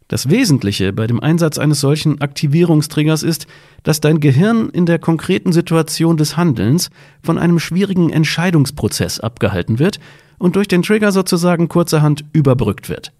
Das 0.08 0.30
Wesentliche 0.30 0.94
bei 0.94 1.06
dem 1.06 1.20
Einsatz 1.20 1.58
eines 1.58 1.82
solchen 1.82 2.22
Aktivierungstriggers 2.22 3.24
ist, 3.24 3.46
dass 3.84 4.00
dein 4.00 4.22
Gehirn 4.22 4.70
in 4.70 4.86
der 4.86 5.00
konkreten 5.00 5.52
Situation 5.52 6.16
des 6.16 6.38
Handelns 6.38 6.90
von 7.22 7.38
einem 7.38 7.60
schwierigen 7.60 8.10
Entscheidungsprozess 8.10 9.20
abgehalten 9.20 9.80
wird 9.80 10.00
und 10.38 10.56
durch 10.56 10.70
den 10.70 10.82
Trigger 10.82 11.12
sozusagen 11.12 11.68
kurzerhand 11.68 12.24
überbrückt 12.32 12.88
wird. 12.88 13.12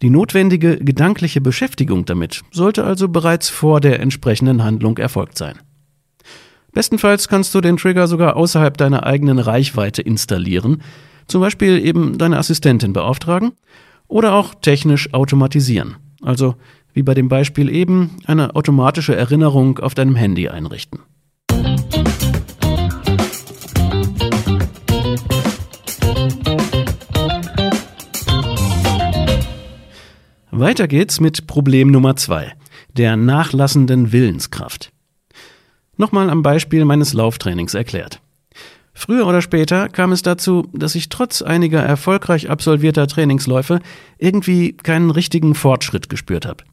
Die 0.00 0.10
notwendige 0.10 0.78
gedankliche 0.78 1.40
Beschäftigung 1.40 2.06
damit 2.06 2.42
sollte 2.50 2.84
also 2.84 3.08
bereits 3.08 3.50
vor 3.50 3.80
der 3.80 4.00
entsprechenden 4.00 4.64
Handlung 4.64 4.96
erfolgt 4.98 5.36
sein. 5.36 5.58
Bestenfalls 6.72 7.28
kannst 7.28 7.54
du 7.54 7.60
den 7.60 7.76
Trigger 7.76 8.08
sogar 8.08 8.36
außerhalb 8.36 8.76
deiner 8.78 9.04
eigenen 9.04 9.38
Reichweite 9.38 10.00
installieren, 10.00 10.82
zum 11.28 11.42
Beispiel 11.42 11.84
eben 11.84 12.16
deine 12.16 12.38
Assistentin 12.38 12.94
beauftragen 12.94 13.52
oder 14.12 14.34
auch 14.34 14.54
technisch 14.54 15.12
automatisieren. 15.14 15.96
Also 16.20 16.54
wie 16.92 17.02
bei 17.02 17.14
dem 17.14 17.28
Beispiel 17.28 17.70
eben 17.70 18.10
eine 18.26 18.54
automatische 18.54 19.16
Erinnerung 19.16 19.78
auf 19.78 19.94
deinem 19.94 20.14
Handy 20.14 20.48
einrichten. 20.48 21.00
Weiter 30.50 30.86
geht's 30.86 31.18
mit 31.18 31.46
Problem 31.46 31.90
Nummer 31.90 32.14
zwei, 32.14 32.52
der 32.96 33.16
nachlassenden 33.16 34.12
Willenskraft. 34.12 34.92
Nochmal 35.96 36.28
am 36.28 36.42
Beispiel 36.42 36.84
meines 36.84 37.14
Lauftrainings 37.14 37.72
erklärt. 37.72 38.20
Früher 38.94 39.26
oder 39.26 39.40
später 39.40 39.88
kam 39.88 40.12
es 40.12 40.22
dazu, 40.22 40.68
dass 40.72 40.94
ich 40.94 41.08
trotz 41.08 41.42
einiger 41.42 41.80
erfolgreich 41.80 42.50
absolvierter 42.50 43.06
Trainingsläufe 43.06 43.80
irgendwie 44.18 44.76
keinen 44.76 45.10
richtigen 45.10 45.54
Fortschritt 45.54 46.08
gespürt 46.08 46.46
habe. 46.46 46.64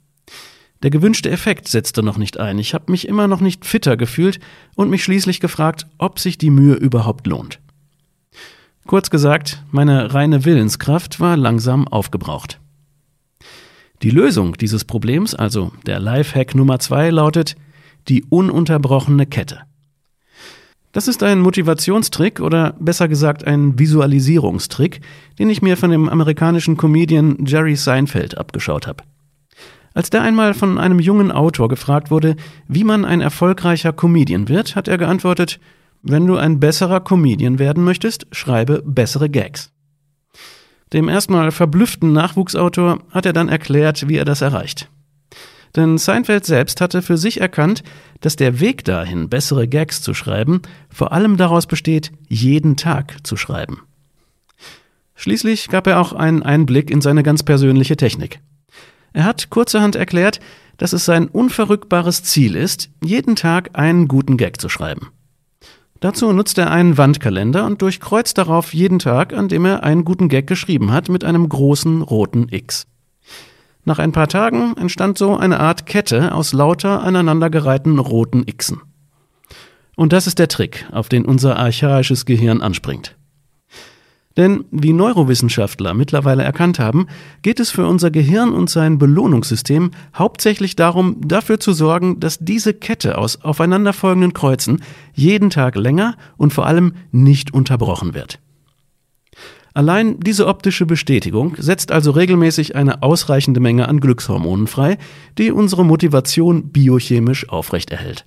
Der 0.84 0.92
gewünschte 0.92 1.30
Effekt 1.30 1.68
setzte 1.68 2.04
noch 2.04 2.18
nicht 2.18 2.40
ein. 2.40 2.58
Ich 2.58 2.74
habe 2.74 2.92
mich 2.92 3.08
immer 3.08 3.28
noch 3.28 3.42
nicht 3.42 3.66
fitter 3.66 3.98
gefühlt 3.98 4.40
und 4.76 4.90
mich 4.90 5.04
schließlich 5.04 5.40
gefragt, 5.40 5.88
ob 5.98 6.20
sich 6.20 6.38
die 6.38 6.50
Mühe 6.50 6.76
überhaupt 6.76 7.28
lohnt. 7.28 7.60
Kurz 8.86 9.10
gesagt, 9.10 9.64
meine 9.72 10.14
reine 10.14 10.46
Willenskraft 10.46 11.20
war 11.20 11.38
langsam 11.38 11.88
aufgebraucht. 11.88 12.60
Die 14.02 14.10
Lösung 14.10 14.56
dieses 14.56 14.86
Problems, 14.86 15.36
also 15.36 15.74
der 15.86 16.00
Lifehack 16.00 16.56
Nummer 16.56 16.80
zwei, 16.80 17.10
lautet 17.10 17.56
die 18.08 18.24
ununterbrochene 18.24 19.26
Kette. 19.26 19.69
Das 20.92 21.08
ist 21.08 21.22
ein 21.22 21.40
Motivationstrick 21.42 22.40
oder 22.40 22.76
besser 22.80 23.08
gesagt 23.08 23.46
ein 23.46 23.78
Visualisierungstrick, 23.78 25.02
den 25.38 25.50
ich 25.50 25.62
mir 25.62 25.78
von 25.78 25.92
dem 25.92 26.10
amerikanischen 26.10 26.78
Comedian 26.78 27.46
Jerry 27.46 27.76
Seinfeld 27.76 28.38
abgeschaut 28.38 28.88
habe. 28.88 29.04
Als 29.94 30.10
der 30.10 30.22
einmal 30.22 30.54
von 30.54 30.78
einem 30.78 31.00
jungen 31.00 31.32
Autor 31.32 31.68
gefragt 31.68 32.10
wurde, 32.10 32.36
wie 32.68 32.84
man 32.84 33.06
ein 33.06 33.22
erfolgreicher 33.22 33.94
Comedian 33.94 34.48
wird, 34.48 34.76
hat 34.76 34.88
er 34.88 34.98
geantwortet, 34.98 35.60
wenn 36.02 36.26
du 36.26 36.38
ein 36.38 36.60
besserer 36.60 37.02
Comedian 37.02 37.60
werden 37.60 37.84
möchtest, 37.84 38.26
schreibe 38.32 38.82
bessere 38.86 39.30
Gags. 39.30 39.72
Dem 40.94 41.08
erstmal 41.08 41.52
verblüfften 41.52 42.14
Nachwuchsautor 42.14 43.00
hat 43.12 43.26
er 43.26 43.34
dann 43.34 43.50
erklärt, 43.50 44.08
wie 44.08 44.16
er 44.16 44.26
das 44.26 44.42
erreicht. 44.42 44.90
Denn 45.76 45.98
Seinfeld 45.98 46.46
selbst 46.46 46.82
hatte 46.82 47.02
für 47.02 47.18
sich 47.18 47.42
erkannt, 47.42 47.84
dass 48.22 48.36
der 48.36 48.60
Weg 48.60 48.84
dahin, 48.86 49.30
bessere 49.30 49.68
Gags 49.68 50.02
zu 50.02 50.14
schreiben, 50.14 50.62
vor 50.90 51.12
allem 51.12 51.38
daraus 51.38 51.68
besteht, 51.68 52.12
jeden 52.28 52.76
Tag 52.76 53.18
zu 53.24 53.38
schreiben. 53.38 53.82
Schließlich 55.16 55.68
gab 55.68 55.86
er 55.88 56.00
auch 56.00 56.14
einen 56.14 56.44
Einblick 56.44 56.90
in 56.90 57.02
seine 57.02 57.24
ganz 57.24 57.44
persönliche 57.44 57.98
Technik. 57.98 58.40
Er 59.14 59.26
hat 59.26 59.50
kurzerhand 59.50 59.96
erklärt, 59.96 60.40
dass 60.78 60.94
es 60.94 61.06
sein 61.06 61.28
unverrückbares 61.28 62.24
Ziel 62.24 62.56
ist, 62.56 62.90
jeden 63.04 63.36
Tag 63.36 63.72
einen 63.74 64.08
guten 64.08 64.38
Gag 64.38 64.62
zu 64.62 64.70
schreiben. 64.70 65.10
Dazu 66.00 66.32
nutzt 66.32 66.58
er 66.58 66.72
einen 66.72 66.98
Wandkalender 66.98 67.66
und 67.66 67.82
durchkreuzt 67.82 68.38
darauf 68.38 68.74
jeden 68.74 69.00
Tag, 69.00 69.34
an 69.34 69.50
dem 69.50 69.66
er 69.66 69.84
einen 69.84 70.06
guten 70.06 70.30
Gag 70.30 70.48
geschrieben 70.48 70.92
hat, 70.92 71.10
mit 71.10 71.26
einem 71.26 71.50
großen 71.50 72.02
roten 72.02 72.48
X. 72.50 72.88
Nach 73.86 74.00
ein 74.00 74.12
paar 74.12 74.28
Tagen 74.28 74.76
entstand 74.78 75.18
so 75.18 75.38
eine 75.38 75.60
Art 75.60 75.86
Kette 75.86 76.34
aus 76.34 76.54
lauter 76.54 77.02
aneinandergereihten 77.02 78.00
roten 78.00 78.46
Xen. 78.46 78.82
Und 79.96 80.14
das 80.14 80.28
ist 80.28 80.40
der 80.40 80.48
Trick, 80.48 80.88
auf 80.92 81.10
den 81.10 81.26
unser 81.26 81.58
archaisches 81.58 82.26
Gehirn 82.26 82.62
anspringt. 82.62 83.18
Denn 84.38 84.64
wie 84.72 84.94
Neurowissenschaftler 84.94 85.94
mittlerweile 85.94 86.44
erkannt 86.44 86.80
haben, 86.80 87.08
geht 87.42 87.60
es 87.60 87.72
für 87.72 87.86
unser 87.86 88.10
Gehirn 88.10 88.54
und 88.54 88.70
sein 88.70 88.98
Belohnungssystem 88.98 89.92
hauptsächlich 90.16 90.78
darum, 90.78 91.18
dafür 91.20 91.60
zu 91.60 91.74
sorgen, 91.74 92.22
dass 92.22 92.40
diese 92.40 92.74
Kette 92.74 93.18
aus 93.18 93.42
aufeinanderfolgenden 93.44 94.32
Kreuzen 94.32 94.82
jeden 95.14 95.50
Tag 95.50 95.76
länger 95.76 96.16
und 96.38 96.54
vor 96.54 96.66
allem 96.66 96.94
nicht 97.12 97.54
unterbrochen 97.54 98.14
wird. 98.14 98.40
Allein 99.80 100.20
diese 100.20 100.46
optische 100.48 100.86
Bestätigung 100.86 101.56
setzt 101.58 101.94
also 101.94 102.12
regelmäßig 102.12 102.76
eine 102.76 103.02
ausreichende 103.02 103.62
Menge 103.62 103.88
an 103.88 104.02
Glückshormonen 104.02 104.68
frei, 104.68 104.98
die 105.38 105.54
unsere 105.54 105.86
Motivation 105.86 106.68
biochemisch 106.68 107.48
aufrechterhält. 107.48 108.26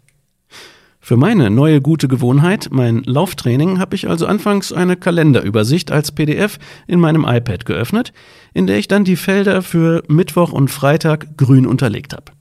Für 0.99 1.19
meine 1.19 1.51
neue 1.51 1.83
gute 1.83 2.09
Gewohnheit, 2.09 2.71
mein 2.71 3.03
Lauftraining, 3.03 3.79
habe 3.79 3.95
ich 3.97 4.09
also 4.09 4.25
anfangs 4.25 4.73
eine 4.73 4.97
Kalenderübersicht 4.97 5.93
als 5.93 6.11
PDF 6.11 6.59
in 6.87 7.01
meinem 7.01 7.27
iPad 7.29 7.67
geöffnet, 7.67 8.15
in 8.55 8.67
der 8.67 8.79
ich 8.79 8.89
dann 8.89 9.05
die 9.05 9.17
Felder 9.17 9.61
für 9.61 10.03
Mittwoch 10.09 10.53
und 10.53 10.71
Freitag 10.71 11.37
grün 11.37 11.67
unterlegt 11.67 12.15
habe. 12.15 12.33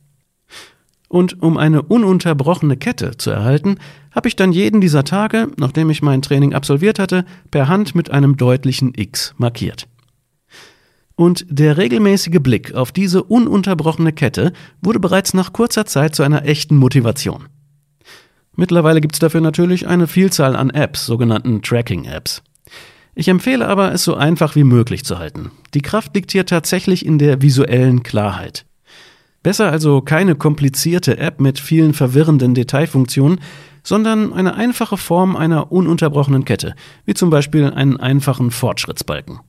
Und 1.11 1.43
um 1.43 1.57
eine 1.57 1.81
ununterbrochene 1.81 2.77
Kette 2.77 3.17
zu 3.17 3.31
erhalten, 3.31 3.75
habe 4.11 4.29
ich 4.29 4.37
dann 4.37 4.53
jeden 4.53 4.79
dieser 4.79 5.03
Tage, 5.03 5.49
nachdem 5.57 5.89
ich 5.89 6.01
mein 6.01 6.21
Training 6.21 6.53
absolviert 6.53 6.99
hatte, 6.99 7.25
per 7.51 7.67
Hand 7.67 7.95
mit 7.95 8.11
einem 8.11 8.37
deutlichen 8.37 8.93
X 8.95 9.35
markiert. 9.37 9.89
Und 11.17 11.45
der 11.49 11.75
regelmäßige 11.75 12.39
Blick 12.39 12.75
auf 12.75 12.93
diese 12.93 13.23
ununterbrochene 13.23 14.13
Kette 14.13 14.53
wurde 14.81 15.01
bereits 15.01 15.33
nach 15.33 15.51
kurzer 15.51 15.85
Zeit 15.85 16.15
zu 16.15 16.23
einer 16.23 16.45
echten 16.45 16.77
Motivation. 16.77 17.49
Mittlerweile 18.55 19.01
gibt 19.01 19.15
es 19.15 19.19
dafür 19.19 19.41
natürlich 19.41 19.89
eine 19.89 20.07
Vielzahl 20.07 20.55
an 20.55 20.69
Apps, 20.69 21.05
sogenannten 21.05 21.61
Tracking-Apps. 21.61 22.41
Ich 23.15 23.27
empfehle 23.27 23.67
aber, 23.67 23.91
es 23.91 24.05
so 24.05 24.15
einfach 24.15 24.55
wie 24.55 24.63
möglich 24.63 25.03
zu 25.03 25.19
halten. 25.19 25.51
Die 25.73 25.81
Kraft 25.81 26.15
liegt 26.15 26.31
hier 26.31 26.45
tatsächlich 26.45 27.05
in 27.05 27.19
der 27.19 27.41
visuellen 27.41 28.01
Klarheit. 28.01 28.65
Besser 29.43 29.71
also 29.71 30.01
keine 30.01 30.35
komplizierte 30.35 31.17
App 31.17 31.41
mit 31.41 31.59
vielen 31.59 31.93
verwirrenden 31.93 32.53
Detailfunktionen, 32.53 33.39
sondern 33.83 34.33
eine 34.33 34.53
einfache 34.53 34.97
Form 34.97 35.35
einer 35.35 35.71
ununterbrochenen 35.71 36.45
Kette, 36.45 36.75
wie 37.05 37.15
zum 37.15 37.31
Beispiel 37.31 37.65
einen 37.65 37.97
einfachen 37.97 38.51
Fortschrittsbalken. 38.51 39.39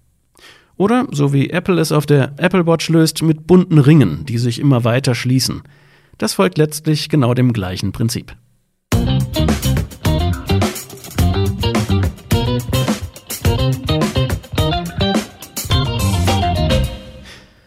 Oder, 0.77 1.07
so 1.11 1.35
wie 1.35 1.51
Apple 1.51 1.79
es 1.79 1.93
auf 1.93 2.07
der 2.07 2.33
Apple 2.39 2.67
Watch 2.67 2.89
löst, 2.89 3.23
mit 3.23 3.47
bunten 3.47 3.79
Ringen, 3.79 4.25
die 4.25 4.39
sich 4.39 4.59
immer 4.59 4.85
weiter 4.85 5.15
schließen. 5.15 5.63
Das 6.17 6.33
folgt 6.33 6.57
letztlich 6.57 7.11
genau 7.11 7.35
dem 7.35 7.53
gleichen 7.53 7.93
Prinzip. 7.93 8.35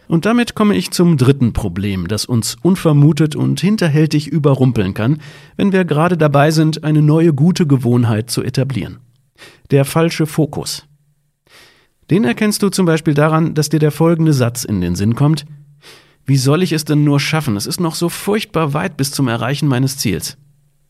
Und 0.07 0.25
damit 0.25 0.55
komme 0.55 0.75
ich 0.75 0.91
zum 0.91 1.17
dritten 1.17 1.53
Problem, 1.53 2.07
das 2.07 2.25
uns 2.25 2.57
unvermutet 2.61 3.35
und 3.35 3.59
hinterhältig 3.59 4.27
überrumpeln 4.27 4.93
kann, 4.93 5.21
wenn 5.57 5.71
wir 5.71 5.85
gerade 5.85 6.17
dabei 6.17 6.51
sind, 6.51 6.83
eine 6.83 7.01
neue 7.01 7.33
gute 7.33 7.65
Gewohnheit 7.65 8.29
zu 8.29 8.43
etablieren. 8.43 8.99
Der 9.71 9.85
falsche 9.85 10.25
Fokus. 10.27 10.85
Den 12.11 12.23
erkennst 12.23 12.61
du 12.61 12.69
zum 12.69 12.85
Beispiel 12.85 13.15
daran, 13.15 13.55
dass 13.55 13.69
dir 13.69 13.79
der 13.79 13.91
folgende 13.91 14.33
Satz 14.33 14.63
in 14.63 14.79
den 14.79 14.95
Sinn 14.95 15.15
kommt. 15.15 15.45
Wie 16.25 16.37
soll 16.37 16.61
ich 16.61 16.71
es 16.71 16.85
denn 16.85 17.03
nur 17.03 17.19
schaffen? 17.19 17.55
Es 17.55 17.65
ist 17.65 17.79
noch 17.79 17.95
so 17.95 18.09
furchtbar 18.09 18.73
weit 18.73 18.97
bis 18.97 19.11
zum 19.11 19.27
Erreichen 19.27 19.67
meines 19.67 19.97
Ziels. 19.97 20.37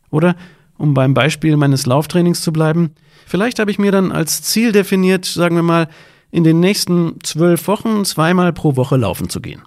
Oder, 0.10 0.36
um 0.77 0.93
beim 0.93 1.13
Beispiel 1.13 1.55
meines 1.55 1.86
Lauftrainings 1.86 2.41
zu 2.41 2.51
bleiben, 2.51 2.91
vielleicht 3.25 3.60
habe 3.60 3.72
ich 3.72 3.79
mir 3.79 3.91
dann 3.91 4.12
als 4.12 4.41
Ziel 4.41 4.74
definiert, 4.74 5.25
sagen 5.25 5.55
wir 5.55 5.63
mal, 5.63 5.88
in 6.35 6.43
den 6.43 6.59
nächsten 6.59 7.15
zwölf 7.23 7.67
Wochen 7.69 8.03
zweimal 8.03 8.51
pro 8.51 8.75
Woche 8.75 8.97
laufen 8.97 9.29
zu 9.29 9.39
gehen. 9.39 9.61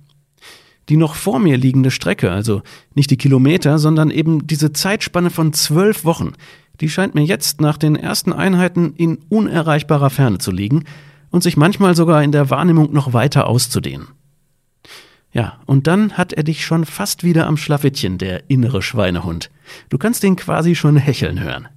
Die 0.91 0.99
noch 0.99 1.15
vor 1.15 1.39
mir 1.39 1.57
liegende 1.57 1.91
Strecke, 1.91 2.31
also 2.31 2.61
nicht 2.95 3.11
die 3.11 3.17
Kilometer, 3.17 3.79
sondern 3.79 4.11
eben 4.11 4.47
diese 4.47 4.75
Zeitspanne 4.75 5.31
von 5.31 5.55
zwölf 5.55 6.05
Wochen, 6.05 6.35
die 6.83 6.91
scheint 6.91 7.15
mir 7.15 7.25
jetzt 7.25 7.63
nach 7.63 7.79
den 7.79 7.97
ersten 7.97 8.35
Einheiten 8.35 8.93
in 8.97 9.19
unerreichbarer 9.31 10.11
Ferne 10.11 10.39
zu 10.39 10.51
liegen 10.51 10.85
und 11.31 11.43
sich 11.43 11.57
manchmal 11.57 11.97
sogar 11.97 12.23
in 12.23 12.33
der 12.33 12.51
Wahrnehmung 12.51 12.93
noch 12.93 13.15
weiter 13.15 13.47
auszudehnen. 13.47 14.09
Ja, 15.33 15.61
und 15.65 15.87
dann 15.87 16.19
hat 16.19 16.35
er 16.35 16.43
dich 16.43 16.67
schon 16.67 16.85
fast 16.85 17.25
wieder 17.25 17.47
am 17.47 17.57
Schlafittchen, 17.57 18.19
der 18.19 18.51
innere 18.51 18.83
Schweinehund. 18.83 19.51
Du 19.89 19.97
kannst 19.97 20.23
ihn 20.23 20.37
quasi 20.37 20.75
schon 20.75 20.97
hecheln 20.97 21.41
hören. 21.41 21.69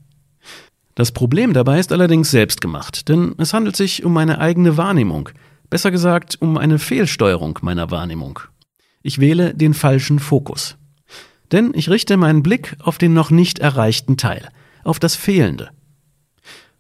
Das 1.01 1.12
Problem 1.12 1.53
dabei 1.53 1.79
ist 1.79 1.91
allerdings 1.91 2.29
selbst 2.29 2.62
gemacht, 2.62 3.10
denn 3.10 3.34
es 3.39 3.55
handelt 3.55 3.75
sich 3.75 4.05
um 4.05 4.13
meine 4.13 4.38
eigene 4.38 4.77
Wahrnehmung, 4.77 5.29
besser 5.67 5.89
gesagt 5.89 6.38
um 6.39 6.60
eine 6.60 6.77
Fehlsteuerung 6.77 7.58
meiner 7.63 7.89
Wahrnehmung. 7.89 8.39
Ich 9.01 9.17
wähle 9.17 9.55
den 9.55 9.74
falschen 9.74 10.20
Fokus. 10.20 10.77
Denn 11.51 11.72
ich 11.74 11.89
richte 11.89 12.17
meinen 12.17 12.43
Blick 12.43 12.75
auf 12.77 13.00
den 13.00 13.15
noch 13.15 13.31
nicht 13.31 13.58
erreichten 13.58 14.15
Teil, 14.15 14.50
auf 14.84 15.00
das 15.00 15.15
Fehlende. 15.15 15.72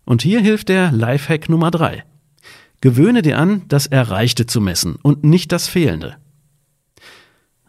Und 0.05 0.21
hier 0.21 0.39
hilft 0.39 0.69
der 0.69 0.91
Lifehack 0.91 1.49
Nummer 1.49 1.71
drei: 1.71 2.03
Gewöhne 2.79 3.23
dir 3.23 3.39
an, 3.39 3.63
das 3.69 3.87
Erreichte 3.87 4.45
zu 4.45 4.61
messen 4.61 4.97
und 5.01 5.23
nicht 5.23 5.51
das 5.51 5.67
Fehlende. 5.67 6.17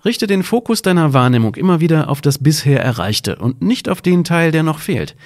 Richte 0.04 0.26
den 0.26 0.42
Fokus 0.42 0.82
deiner 0.82 1.14
Wahrnehmung 1.14 1.54
immer 1.54 1.80
wieder 1.80 2.10
auf 2.10 2.20
das 2.20 2.36
bisher 2.36 2.84
Erreichte 2.84 3.36
und 3.36 3.62
nicht 3.62 3.88
auf 3.88 4.02
den 4.02 4.22
Teil, 4.22 4.52
der 4.52 4.64
noch 4.64 4.80
fehlt. 4.80 5.16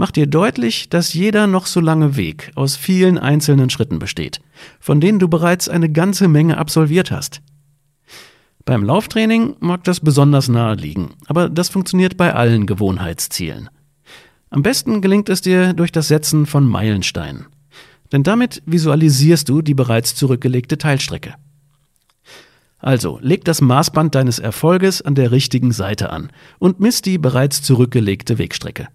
Mach 0.00 0.12
dir 0.12 0.26
deutlich, 0.26 0.88
dass 0.88 1.12
jeder 1.12 1.46
noch 1.46 1.66
so 1.66 1.78
lange 1.78 2.16
Weg 2.16 2.52
aus 2.54 2.74
vielen 2.74 3.18
einzelnen 3.18 3.68
Schritten 3.68 3.98
besteht, 3.98 4.40
von 4.80 4.98
denen 4.98 5.18
du 5.18 5.28
bereits 5.28 5.68
eine 5.68 5.92
ganze 5.92 6.26
Menge 6.26 6.56
absolviert 6.56 7.10
hast. 7.10 7.42
Beim 8.64 8.82
Lauftraining 8.82 9.56
mag 9.60 9.84
das 9.84 10.00
besonders 10.00 10.48
nahe 10.48 10.74
liegen, 10.76 11.10
aber 11.26 11.50
das 11.50 11.68
funktioniert 11.68 12.16
bei 12.16 12.32
allen 12.32 12.64
Gewohnheitszielen. 12.64 13.68
Am 14.48 14.62
besten 14.62 15.02
gelingt 15.02 15.28
es 15.28 15.42
dir 15.42 15.74
durch 15.74 15.92
das 15.92 16.08
Setzen 16.08 16.46
von 16.46 16.66
Meilensteinen. 16.66 17.48
Denn 18.10 18.22
damit 18.22 18.62
visualisierst 18.64 19.50
du 19.50 19.60
die 19.60 19.74
bereits 19.74 20.14
zurückgelegte 20.14 20.78
Teilstrecke. 20.78 21.34
Also, 22.78 23.18
leg 23.20 23.44
das 23.44 23.60
Maßband 23.60 24.14
deines 24.14 24.38
Erfolges 24.38 25.02
an 25.02 25.14
der 25.14 25.30
richtigen 25.30 25.72
Seite 25.72 26.08
an 26.08 26.32
und 26.58 26.80
misst 26.80 27.04
die 27.04 27.18
bereits 27.18 27.60
zurückgelegte 27.60 28.38
Wegstrecke. 28.38 28.88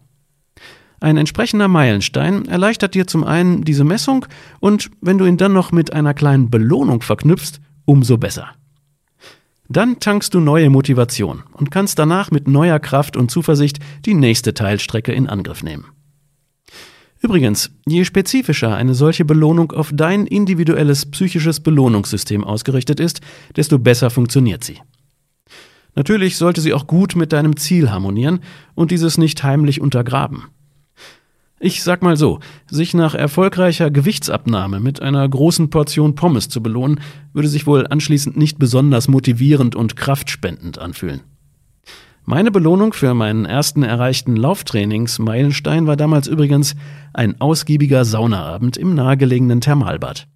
Ein 1.00 1.18
entsprechender 1.18 1.68
Meilenstein 1.68 2.46
erleichtert 2.46 2.96
dir 2.96 3.08
zum 3.08 3.24
einen 3.24 3.64
diese 3.64 3.84
Messung 3.84 4.26
und 4.60 4.90
wenn 5.02 5.18
du 5.18 5.26
ihn 5.26 5.38
dann 5.38 5.54
noch 5.54 5.72
mit 5.72 5.94
einer 5.94 6.14
kleinen 6.14 6.50
Belohnung 6.50 7.02
verknüpfst, 7.02 7.60
umso 7.86 8.18
besser. 8.18 8.50
Dann 9.68 10.00
tankst 10.00 10.34
du 10.34 10.40
neue 10.40 10.70
Motivation 10.70 11.44
und 11.54 11.72
kannst 11.72 11.98
danach 11.98 12.32
mit 12.32 12.48
neuer 12.48 12.80
Kraft 12.80 13.18
und 13.18 13.32
Zuversicht 13.32 13.80
die 14.06 14.14
nächste 14.14 14.54
Teilstrecke 14.54 15.12
in 15.12 15.28
Angriff 15.28 15.64
nehmen. 15.64 15.86
Übrigens, 17.20 17.72
je 17.88 18.04
spezifischer 18.04 18.76
eine 18.76 18.94
solche 18.94 19.26
Belohnung 19.26 19.72
auf 19.72 19.90
dein 19.92 20.28
individuelles 20.28 21.08
psychisches 21.08 21.60
Belohnungssystem 21.60 22.44
ausgerichtet 22.44 23.00
ist, 23.00 23.22
desto 23.56 23.80
besser 23.80 24.12
funktioniert 24.12 24.64
sie. 24.64 24.80
Natürlich 25.96 26.38
sollte 26.38 26.62
sie 26.62 26.74
auch 26.74 26.88
gut 26.88 27.16
mit 27.16 27.34
deinem 27.34 27.58
Ziel 27.58 27.90
harmonieren 27.90 28.42
und 28.76 28.92
dieses 28.92 29.18
nicht 29.18 29.44
heimlich 29.44 29.82
untergraben. 29.82 30.44
Ich 31.60 31.84
sag 31.84 32.04
mal 32.04 32.18
so, 32.18 32.40
sich 32.70 32.94
nach 32.94 33.16
erfolgreicher 33.16 33.90
Gewichtsabnahme 33.90 34.82
mit 34.82 35.02
einer 35.02 35.28
großen 35.28 35.70
Portion 35.70 36.14
Pommes 36.14 36.50
zu 36.50 36.62
belohnen, 36.62 37.00
würde 37.32 37.48
sich 37.48 37.66
wohl 37.66 37.88
anschließend 37.88 38.36
nicht 38.36 38.60
besonders 38.60 39.08
motivierend 39.08 39.74
und 39.74 39.96
kraftspendend 39.96 40.80
anfühlen. 40.80 41.22
Meine 42.26 42.52
Belohnung 42.52 42.92
für 42.92 43.14
meinen 43.14 43.46
ersten 43.46 43.84
erreichten 43.84 44.36
Lauftrainingsmeilenstein 44.36 45.88
war 45.88 45.96
damals 45.96 46.28
übrigens 46.28 46.76
ein 47.14 47.40
ausgiebiger 47.40 48.04
Saunaabend 48.04 48.76
im 48.76 48.94
nahegelegenen 48.94 49.62
Thermalbad. 49.62 50.28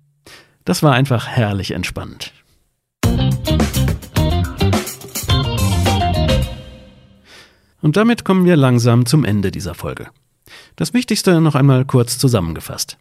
Das 0.63 0.83
war 0.83 0.93
einfach 0.93 1.27
herrlich 1.27 1.71
entspannend. 1.71 2.31
Und 7.81 7.97
damit 7.97 8.23
kommen 8.23 8.45
wir 8.45 8.55
langsam 8.55 9.05
zum 9.05 9.25
Ende 9.25 9.51
dieser 9.51 9.73
Folge. 9.73 10.07
Das 10.79 10.93
Wichtigste 10.93 11.41
noch 11.41 11.55
einmal 11.55 11.83
kurz 11.83 12.17
zusammengefasst. 12.17 12.97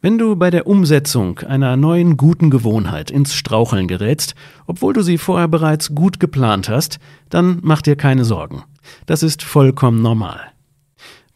Wenn 0.00 0.18
du 0.18 0.34
bei 0.34 0.50
der 0.50 0.66
Umsetzung 0.66 1.38
einer 1.38 1.76
neuen 1.76 2.16
guten 2.16 2.50
Gewohnheit 2.50 3.12
ins 3.12 3.36
Straucheln 3.36 3.86
gerätst, 3.86 4.34
obwohl 4.66 4.92
du 4.92 5.02
sie 5.02 5.16
vorher 5.16 5.46
bereits 5.46 5.94
gut 5.94 6.18
geplant 6.18 6.68
hast, 6.68 6.98
dann 7.28 7.60
mach 7.62 7.82
dir 7.82 7.94
keine 7.94 8.24
Sorgen. 8.24 8.64
Das 9.06 9.22
ist 9.22 9.44
vollkommen 9.44 10.02
normal. 10.02 10.40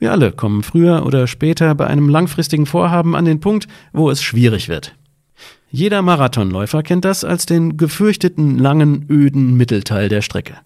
Wir 0.01 0.11
alle 0.11 0.33
kommen 0.33 0.65
früher 0.65 1.07
oder 1.07 1.29
später 1.29 1.77
bei 1.77 1.87
einem 1.87 2.09
langfristigen 2.09 2.67
Vorhaben 2.67 3.15
an 3.15 3.25
den 3.25 3.39
Punkt, 3.39 3.69
wo 3.93 4.11
es 4.11 4.21
schwierig 4.21 4.69
wird. 4.69 4.97
Jeder 5.71 6.03
Marathonläufer 6.03 6.83
kennt 6.83 7.05
das 7.05 7.23
als 7.23 7.47
den 7.47 7.77
gefürchteten 7.77 8.59
langen, 8.59 9.07
öden 9.09 9.57
Mittelteil 9.57 10.09
der 10.09 10.23
Strecke. 10.23 10.57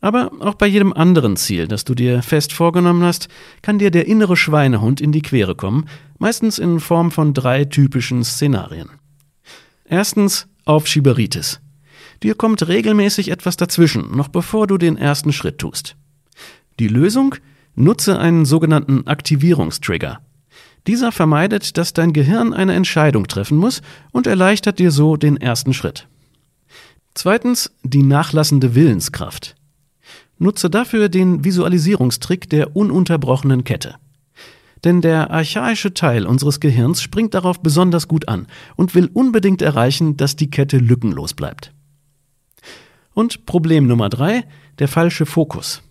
Aber 0.00 0.30
auch 0.40 0.54
bei 0.54 0.66
jedem 0.66 0.92
anderen 0.92 1.36
Ziel, 1.36 1.66
das 1.66 1.84
du 1.84 1.94
dir 1.94 2.22
fest 2.22 2.52
vorgenommen 2.52 3.02
hast, 3.02 3.28
kann 3.62 3.78
dir 3.78 3.90
der 3.90 4.06
innere 4.06 4.36
Schweinehund 4.36 5.00
in 5.00 5.12
die 5.12 5.22
Quere 5.22 5.54
kommen, 5.54 5.86
meistens 6.18 6.58
in 6.58 6.80
Form 6.80 7.10
von 7.10 7.34
drei 7.34 7.64
typischen 7.64 8.24
Szenarien. 8.24 8.90
Erstens 9.84 10.46
Aufschieberitis. 10.64 11.60
Dir 12.22 12.34
kommt 12.34 12.66
regelmäßig 12.66 13.30
etwas 13.30 13.56
dazwischen, 13.56 14.16
noch 14.16 14.28
bevor 14.28 14.66
du 14.66 14.76
den 14.76 14.96
ersten 14.96 15.32
Schritt 15.32 15.58
tust. 15.58 15.96
Die 16.78 16.88
Lösung? 16.88 17.34
Nutze 17.74 18.18
einen 18.18 18.44
sogenannten 18.44 19.06
Aktivierungstrigger. 19.06 20.20
Dieser 20.86 21.12
vermeidet, 21.12 21.76
dass 21.76 21.92
dein 21.92 22.12
Gehirn 22.12 22.52
eine 22.52 22.74
Entscheidung 22.74 23.28
treffen 23.28 23.56
muss 23.56 23.82
und 24.10 24.26
erleichtert 24.26 24.78
dir 24.78 24.90
so 24.90 25.16
den 25.16 25.36
ersten 25.36 25.72
Schritt. 25.74 26.08
Zweitens 27.14 27.72
die 27.82 28.02
nachlassende 28.02 28.74
Willenskraft. 28.74 29.54
Nutze 30.38 30.70
dafür 30.70 31.08
den 31.08 31.44
Visualisierungstrick 31.44 32.48
der 32.48 32.76
ununterbrochenen 32.76 33.64
Kette. 33.64 33.96
Denn 34.84 35.00
der 35.00 35.30
archaische 35.30 35.92
Teil 35.92 36.26
unseres 36.26 36.60
Gehirns 36.60 37.02
springt 37.02 37.34
darauf 37.34 37.60
besonders 37.60 38.06
gut 38.06 38.28
an 38.28 38.46
und 38.76 38.94
will 38.94 39.10
unbedingt 39.12 39.62
erreichen, 39.62 40.16
dass 40.16 40.36
die 40.36 40.50
Kette 40.50 40.78
lückenlos 40.78 41.34
bleibt. 41.34 41.72
Und 43.12 43.46
Problem 43.46 43.88
Nummer 43.88 44.08
drei, 44.08 44.44
der 44.78 44.86
falsche 44.86 45.26
Fokus. 45.26 45.82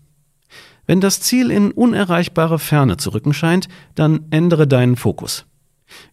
Wenn 0.86 1.02
das 1.02 1.20
Ziel 1.20 1.52
in 1.52 1.72
unerreichbare 1.72 2.60
Ferne 2.60 2.96
zu 2.96 3.10
rücken 3.14 3.34
scheint, 3.34 3.68
dann 3.96 4.28
ändere 4.30 4.68
deinen 4.68 4.96
Fokus. 4.96 5.46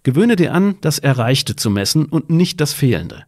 Gewöhne 0.02 0.34
dir 0.34 0.52
an, 0.52 0.76
das 0.80 0.98
Erreichte 0.98 1.54
zu 1.54 1.70
messen 1.70 2.06
und 2.06 2.30
nicht 2.30 2.60
das 2.60 2.72
Fehlende. 2.72 3.24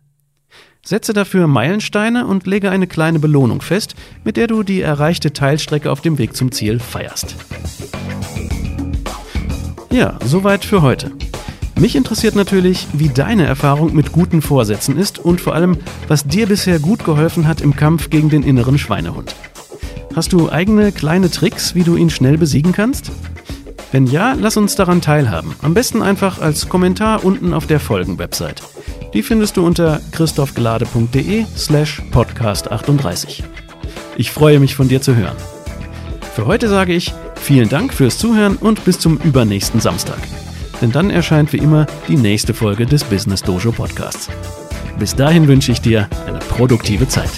Setze 0.86 1.12
dafür 1.12 1.48
Meilensteine 1.48 2.28
und 2.28 2.46
lege 2.46 2.70
eine 2.70 2.86
kleine 2.86 3.18
Belohnung 3.18 3.60
fest, 3.60 3.96
mit 4.22 4.36
der 4.36 4.46
du 4.46 4.62
die 4.62 4.82
erreichte 4.82 5.32
Teilstrecke 5.32 5.90
auf 5.90 6.00
dem 6.00 6.16
Weg 6.16 6.36
zum 6.36 6.52
Ziel 6.52 6.78
feierst. 6.78 7.34
Ja, 9.90 10.16
soweit 10.24 10.64
für 10.64 10.82
heute. 10.82 11.10
Mich 11.76 11.96
interessiert 11.96 12.36
natürlich, 12.36 12.86
wie 12.92 13.08
deine 13.08 13.46
Erfahrung 13.46 13.96
mit 13.96 14.12
guten 14.12 14.42
Vorsätzen 14.42 14.96
ist 14.96 15.18
und 15.18 15.40
vor 15.40 15.56
allem, 15.56 15.76
was 16.06 16.24
dir 16.24 16.46
bisher 16.46 16.78
gut 16.78 17.04
geholfen 17.04 17.48
hat 17.48 17.60
im 17.62 17.74
Kampf 17.74 18.08
gegen 18.08 18.30
den 18.30 18.44
inneren 18.44 18.78
Schweinehund. 18.78 19.34
Hast 20.14 20.32
du 20.32 20.52
eigene 20.52 20.92
kleine 20.92 21.32
Tricks, 21.32 21.74
wie 21.74 21.82
du 21.82 21.96
ihn 21.96 22.10
schnell 22.10 22.38
besiegen 22.38 22.70
kannst? 22.70 23.10
Wenn 23.90 24.06
ja, 24.06 24.34
lass 24.38 24.56
uns 24.56 24.76
daran 24.76 25.00
teilhaben. 25.00 25.56
Am 25.62 25.74
besten 25.74 26.00
einfach 26.00 26.40
als 26.40 26.68
Kommentar 26.68 27.24
unten 27.24 27.54
auf 27.54 27.66
der 27.66 27.80
Folgen-Website. 27.80 28.62
Die 29.16 29.22
findest 29.22 29.56
du 29.56 29.64
unter 29.64 30.02
christophglade.de 30.12 31.46
slash 31.56 32.02
podcast 32.10 32.70
38. 32.70 33.42
Ich 34.18 34.30
freue 34.30 34.60
mich 34.60 34.74
von 34.74 34.88
dir 34.88 35.00
zu 35.00 35.16
hören. 35.16 35.38
Für 36.34 36.44
heute 36.44 36.68
sage 36.68 36.92
ich 36.92 37.14
vielen 37.34 37.70
Dank 37.70 37.94
fürs 37.94 38.18
Zuhören 38.18 38.56
und 38.56 38.84
bis 38.84 38.98
zum 38.98 39.16
übernächsten 39.16 39.80
Samstag. 39.80 40.18
Denn 40.82 40.92
dann 40.92 41.08
erscheint 41.08 41.54
wie 41.54 41.56
immer 41.56 41.86
die 42.08 42.16
nächste 42.18 42.52
Folge 42.52 42.84
des 42.84 43.04
Business 43.04 43.40
Dojo 43.40 43.72
Podcasts. 43.72 44.28
Bis 44.98 45.16
dahin 45.16 45.48
wünsche 45.48 45.72
ich 45.72 45.80
dir 45.80 46.10
eine 46.26 46.40
produktive 46.40 47.08
Zeit. 47.08 47.30